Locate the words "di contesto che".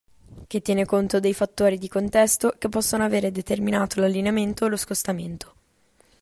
1.77-2.69